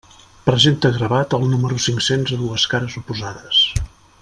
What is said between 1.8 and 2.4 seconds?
cinc-cents